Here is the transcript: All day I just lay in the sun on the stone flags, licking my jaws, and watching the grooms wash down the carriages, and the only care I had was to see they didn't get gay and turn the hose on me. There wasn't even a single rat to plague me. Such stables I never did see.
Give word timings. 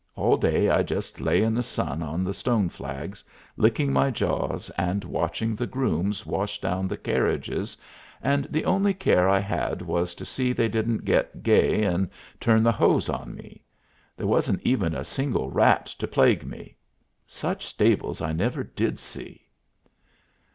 All 0.15 0.35
day 0.35 0.67
I 0.67 0.81
just 0.81 1.21
lay 1.21 1.43
in 1.43 1.53
the 1.53 1.61
sun 1.61 2.01
on 2.01 2.23
the 2.23 2.33
stone 2.33 2.69
flags, 2.69 3.23
licking 3.55 3.93
my 3.93 4.09
jaws, 4.09 4.71
and 4.75 5.03
watching 5.03 5.55
the 5.55 5.67
grooms 5.67 6.25
wash 6.25 6.59
down 6.59 6.87
the 6.87 6.97
carriages, 6.97 7.77
and 8.19 8.45
the 8.45 8.65
only 8.65 8.95
care 8.95 9.29
I 9.29 9.37
had 9.37 9.83
was 9.83 10.15
to 10.15 10.25
see 10.25 10.53
they 10.53 10.69
didn't 10.69 11.05
get 11.05 11.43
gay 11.43 11.83
and 11.83 12.09
turn 12.39 12.63
the 12.63 12.71
hose 12.71 13.09
on 13.09 13.35
me. 13.35 13.63
There 14.17 14.25
wasn't 14.25 14.63
even 14.63 14.95
a 14.95 15.05
single 15.05 15.51
rat 15.51 15.85
to 15.99 16.07
plague 16.07 16.47
me. 16.47 16.77
Such 17.27 17.67
stables 17.67 18.21
I 18.21 18.33
never 18.33 18.63
did 18.63 18.99
see. 18.99 19.47